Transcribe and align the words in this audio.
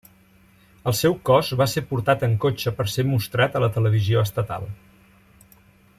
El 0.91 0.95
seu 0.99 1.17
cos 1.29 1.51
va 1.59 1.67
ser 1.73 1.83
portat 1.91 2.25
en 2.29 2.33
cotxe 2.47 2.75
per 2.79 2.87
ser 2.95 3.07
mostrat 3.13 3.59
a 3.61 3.65
la 3.65 3.73
televisió 3.77 4.25
estatal. 4.29 4.67